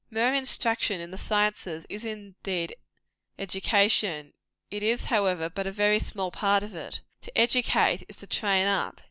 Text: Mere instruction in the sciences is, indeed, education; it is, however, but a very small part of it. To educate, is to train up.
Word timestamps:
Mere 0.09 0.33
instruction 0.33 0.99
in 0.99 1.11
the 1.11 1.17
sciences 1.19 1.85
is, 1.87 2.03
indeed, 2.03 2.75
education; 3.37 4.33
it 4.71 4.81
is, 4.81 5.03
however, 5.03 5.47
but 5.47 5.67
a 5.67 5.71
very 5.71 5.99
small 5.99 6.31
part 6.31 6.63
of 6.63 6.73
it. 6.73 7.01
To 7.21 7.37
educate, 7.37 8.03
is 8.09 8.17
to 8.17 8.25
train 8.25 8.65
up. 8.65 8.97